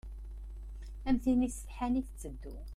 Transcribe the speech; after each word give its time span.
Am 1.07 1.17
tin 1.23 1.45
isetḥan 1.47 1.99
i 1.99 2.01
tetteddu. 2.07 2.57